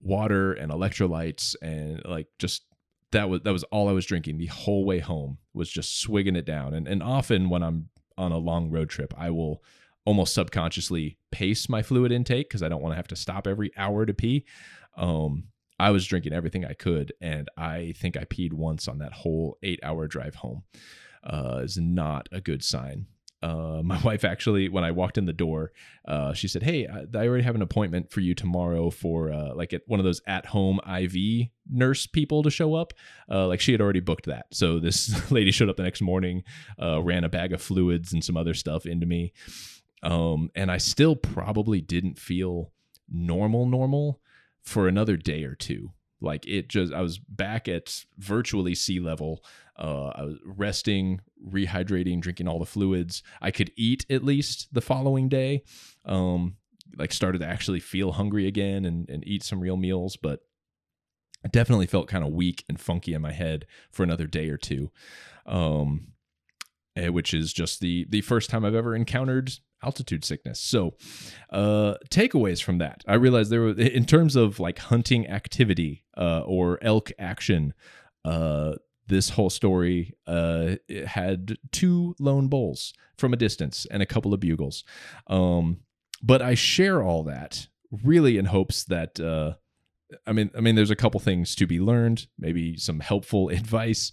[0.00, 2.64] water and electrolytes and like just
[3.12, 6.36] that was that was all I was drinking the whole way home was just swigging
[6.36, 6.74] it down.
[6.74, 9.62] And and often when I'm on a long road trip, I will
[10.04, 13.70] almost subconsciously pace my fluid intake because I don't want to have to stop every
[13.76, 14.44] hour to pee.
[14.96, 15.44] Um,
[15.78, 19.58] I was drinking everything I could, and I think I peed once on that whole
[19.62, 20.64] eight hour drive home.
[21.22, 23.06] Uh, is not a good sign.
[23.42, 25.72] Uh, my wife actually, when I walked in the door,
[26.06, 29.54] uh, she said, "Hey, I, I, already have an appointment for you tomorrow for uh,
[29.54, 32.92] like at one of those at-home IV nurse people to show up."
[33.30, 34.46] Uh, like she had already booked that.
[34.52, 36.42] So this lady showed up the next morning,
[36.80, 39.32] uh, ran a bag of fluids and some other stuff into me,
[40.02, 42.72] um, and I still probably didn't feel
[43.08, 44.20] normal, normal
[44.62, 45.92] for another day or two.
[46.20, 49.44] Like it just, I was back at virtually sea level.
[49.78, 53.22] Uh, I was resting, rehydrating, drinking all the fluids.
[53.40, 55.64] I could eat at least the following day.
[56.04, 56.56] Um,
[56.96, 60.40] like started to actually feel hungry again and, and eat some real meals, but
[61.44, 64.56] I definitely felt kind of weak and funky in my head for another day or
[64.56, 64.90] two.
[65.46, 66.08] Um,
[66.96, 70.60] which is just the the first time I've ever encountered altitude sickness.
[70.60, 70.94] So,
[71.50, 76.40] uh, takeaways from that, I realized there were in terms of like hunting activity uh,
[76.40, 77.74] or elk action.
[78.24, 78.74] Uh,
[79.06, 84.38] this whole story uh, had two lone bulls from a distance and a couple of
[84.38, 84.84] bugles.
[85.26, 85.80] Um,
[86.22, 87.66] but I share all that
[88.04, 89.54] really in hopes that uh,
[90.26, 94.12] I mean, I mean, there's a couple things to be learned, maybe some helpful advice.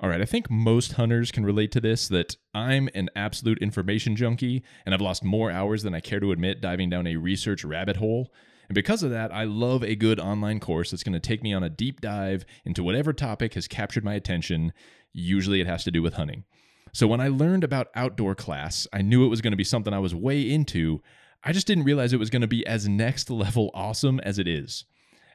[0.00, 4.14] All right, I think most hunters can relate to this that I'm an absolute information
[4.14, 7.64] junkie and I've lost more hours than I care to admit diving down a research
[7.64, 8.32] rabbit hole.
[8.68, 11.52] And because of that, I love a good online course that's going to take me
[11.52, 14.72] on a deep dive into whatever topic has captured my attention.
[15.12, 16.44] Usually it has to do with hunting.
[16.92, 19.92] So when I learned about Outdoor Class, I knew it was going to be something
[19.92, 21.02] I was way into.
[21.42, 24.46] I just didn't realize it was going to be as next level awesome as it
[24.46, 24.84] is.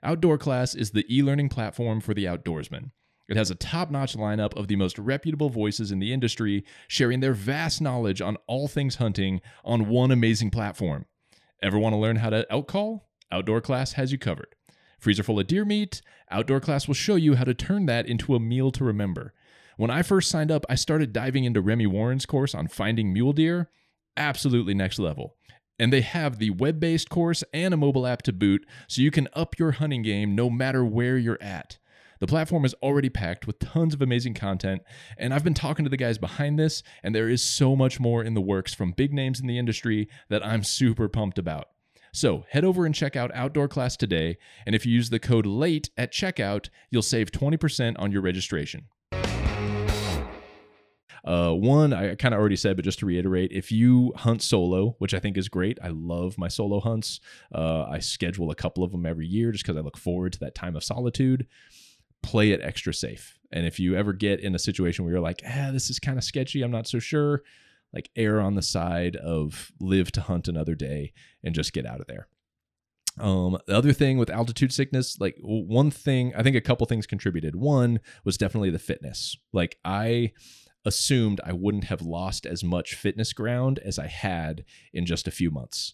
[0.04, 2.92] Outdoor Class is the e learning platform for the outdoorsman.
[3.30, 7.22] It has a top notch lineup of the most reputable voices in the industry, sharing
[7.22, 11.06] their vast knowledge on all things hunting on one amazing platform.
[11.62, 13.02] Ever want to learn how to outcall?
[13.32, 14.56] Outdoor Class has you covered.
[15.00, 18.36] Freezer full of deer meat, Outdoor Class will show you how to turn that into
[18.36, 19.34] a meal to remember.
[19.78, 23.34] When I first signed up, I started diving into Remy Warren's course on finding mule
[23.34, 23.70] deer.
[24.16, 25.36] Absolutely next level.
[25.80, 29.10] And they have the web based course and a mobile app to boot, so you
[29.10, 31.80] can up your hunting game no matter where you're at.
[32.24, 34.82] The platform is already packed with tons of amazing content,
[35.18, 38.24] and I've been talking to the guys behind this, and there is so much more
[38.24, 41.68] in the works from big names in the industry that I'm super pumped about.
[42.14, 45.46] So head over and check out Outdoor Class today, and if you use the code
[45.46, 48.86] LATE at checkout, you'll save 20% on your registration.
[51.26, 54.96] Uh, one, I kind of already said, but just to reiterate, if you hunt solo,
[55.00, 57.20] which I think is great, I love my solo hunts.
[57.54, 60.40] Uh, I schedule a couple of them every year just because I look forward to
[60.40, 61.48] that time of solitude.
[62.24, 63.38] Play it extra safe.
[63.52, 66.18] And if you ever get in a situation where you're like, ah, this is kind
[66.18, 67.44] of sketchy, I'm not so sure,
[67.94, 71.14] like err on the side of live to hunt another day
[71.44, 72.28] and just get out of there.
[73.20, 77.06] Um, the other thing with altitude sickness, like one thing, I think a couple things
[77.06, 77.56] contributed.
[77.56, 79.38] One was definitely the fitness.
[79.52, 80.32] Like I
[80.86, 85.32] assumed I wouldn't have lost as much fitness ground as I had in just a
[85.32, 85.94] few months.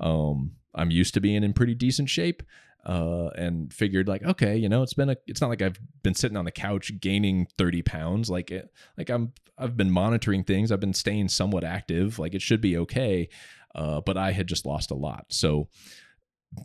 [0.00, 2.42] Um, I'm used to being in pretty decent shape.
[2.86, 6.14] Uh, and figured like okay you know it's been a it's not like i've been
[6.14, 8.30] sitting on the couch gaining 30 pounds.
[8.30, 10.70] Like it like i'm i've been monitoring things.
[10.70, 12.20] I've been staying somewhat active.
[12.20, 13.28] Like it should be okay
[13.74, 15.26] uh, but i had just lost a lot.
[15.30, 15.68] So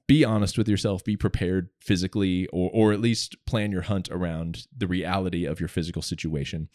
[0.08, 1.04] be honest with yourself.
[1.04, 5.70] Be prepared physically or or at least plan your hunt around the reality of your
[5.70, 6.70] physical situation.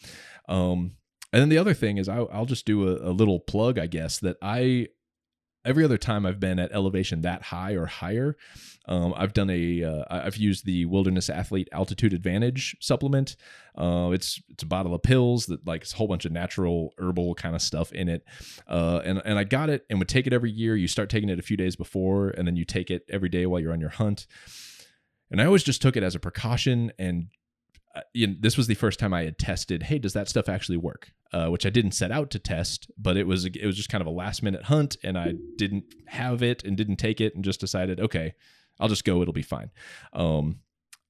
[0.49, 0.97] Um
[1.33, 3.85] and then the other thing is I'll, I'll just do a, a little plug i
[3.85, 4.87] guess that i
[5.67, 8.37] every other time I've been at elevation that high or higher,
[8.87, 13.35] um, I've done a uh, I've used the Wilderness Athlete Altitude Advantage supplement.
[13.77, 16.93] Uh, it's it's a bottle of pills that like it's a whole bunch of natural
[16.97, 18.23] herbal kind of stuff in it,
[18.67, 20.75] uh, and and I got it and would take it every year.
[20.75, 23.45] You start taking it a few days before, and then you take it every day
[23.45, 24.25] while you're on your hunt.
[25.29, 27.27] And I always just took it as a precaution and
[28.13, 29.83] you know, this was the first time I had tested.
[29.83, 31.11] Hey, does that stuff actually work?
[31.33, 34.01] Uh, which I didn't set out to test, but it was it was just kind
[34.01, 37.43] of a last minute hunt, and I didn't have it and didn't take it, and
[37.43, 38.33] just decided, okay,
[38.79, 39.21] I'll just go.
[39.21, 39.71] It'll be fine.
[40.13, 40.59] Um,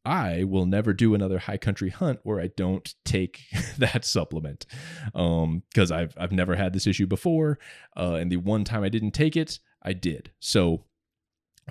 [0.08, 3.42] I will never do another high country hunt where I don't take
[3.78, 4.66] that supplement
[5.06, 7.60] because um, I've I've never had this issue before,
[7.96, 10.32] uh, and the one time I didn't take it, I did.
[10.40, 10.86] So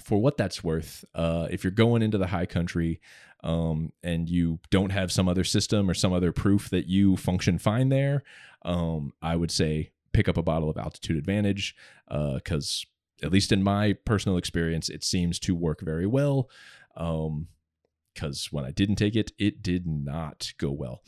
[0.01, 3.01] for what that's worth, uh, if you're going into the high country
[3.43, 7.59] um, and you don't have some other system or some other proof that you function
[7.59, 8.23] fine there,
[8.63, 11.75] um, I would say pick up a bottle of Altitude Advantage
[12.09, 12.85] because,
[13.23, 16.51] uh, at least in my personal experience, it seems to work very well.
[16.95, 21.03] Because um, when I didn't take it, it did not go well.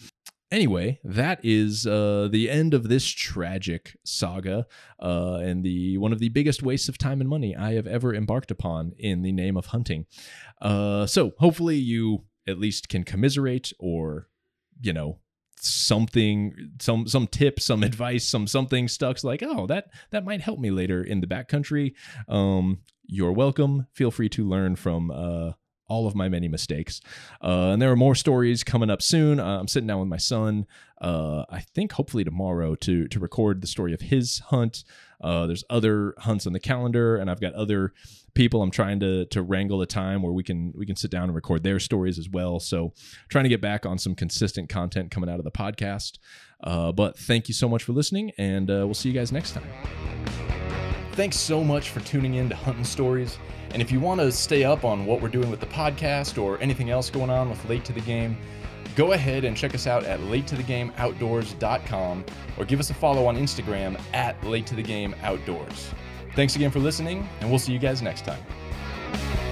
[0.50, 4.66] Anyway, that is uh, the end of this tragic saga
[5.00, 8.14] uh, and the one of the biggest wastes of time and money I have ever
[8.14, 10.06] embarked upon in the name of hunting.
[10.62, 14.28] Uh, so hopefully you at least can commiserate or,
[14.80, 15.18] you know,
[15.60, 20.60] something some some tip some advice some something stuck like oh that that might help
[20.60, 21.94] me later in the backcountry
[22.28, 25.50] um you're welcome feel free to learn from uh
[25.88, 27.00] all of my many mistakes.
[27.42, 29.40] Uh, and there are more stories coming up soon.
[29.40, 30.66] Uh, I'm sitting down with my son.
[31.00, 34.84] Uh, I think hopefully tomorrow to to record the story of his hunt.
[35.20, 37.92] Uh, there's other hunts on the calendar, and I've got other
[38.34, 41.24] people I'm trying to to wrangle a time where we can we can sit down
[41.24, 42.60] and record their stories as well.
[42.60, 42.92] So
[43.28, 46.18] trying to get back on some consistent content coming out of the podcast.
[46.62, 49.52] Uh, but thank you so much for listening, and uh, we'll see you guys next
[49.52, 50.57] time.
[51.18, 53.38] Thanks so much for tuning in to Hunting Stories.
[53.72, 56.60] And if you want to stay up on what we're doing with the podcast or
[56.60, 58.38] anything else going on with Late to the Game,
[58.94, 62.24] go ahead and check us out at latetothegameoutdoors.com
[62.56, 65.92] or give us a follow on Instagram at Late to the Game Outdoors.
[66.36, 69.47] Thanks again for listening, and we'll see you guys next time.